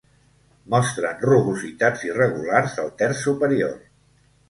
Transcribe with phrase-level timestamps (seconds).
[0.73, 3.81] Mostren rugositats irregulars al terç superior.